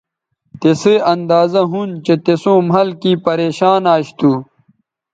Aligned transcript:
تسئ 0.59 0.97
اندازہ 1.13 1.61
ھُون 1.69 1.89
چہء 2.05 2.17
تِسوں 2.23 2.59
مھل 2.69 2.89
کیں 3.01 3.17
پریشان 3.25 3.81
اش 3.93 4.07
تھو 4.17 4.31